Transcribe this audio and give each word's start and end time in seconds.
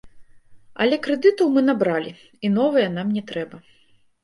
Але 0.85 0.97
крэдытаў 1.07 1.51
мы 1.59 1.63
набралі, 1.69 2.11
і 2.47 2.53
новыя 2.57 2.87
нам 2.99 3.07
не 3.21 3.27
трэба. 3.31 3.65